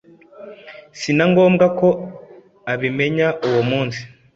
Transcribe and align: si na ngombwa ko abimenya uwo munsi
si 0.99 1.11
na 1.17 1.25
ngombwa 1.31 1.65
ko 1.79 1.87
abimenya 2.73 3.27
uwo 3.47 3.61
munsi 3.69 4.01